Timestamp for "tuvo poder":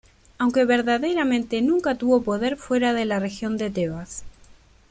1.93-2.57